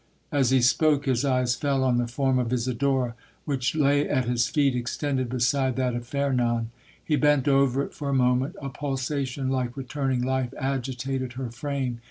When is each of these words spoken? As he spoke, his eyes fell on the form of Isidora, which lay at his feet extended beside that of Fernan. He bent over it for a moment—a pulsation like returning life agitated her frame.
As 0.31 0.49
he 0.49 0.63
spoke, 0.63 1.05
his 1.05 1.23
eyes 1.23 1.53
fell 1.53 1.83
on 1.83 1.97
the 1.97 2.07
form 2.07 2.39
of 2.39 2.51
Isidora, 2.51 3.13
which 3.45 3.75
lay 3.75 4.09
at 4.09 4.25
his 4.25 4.47
feet 4.47 4.75
extended 4.75 5.29
beside 5.29 5.75
that 5.75 5.93
of 5.93 6.07
Fernan. 6.07 6.71
He 7.05 7.15
bent 7.15 7.47
over 7.47 7.83
it 7.83 7.93
for 7.93 8.09
a 8.09 8.13
moment—a 8.15 8.69
pulsation 8.69 9.49
like 9.51 9.77
returning 9.77 10.23
life 10.23 10.55
agitated 10.57 11.33
her 11.33 11.51
frame. 11.51 11.99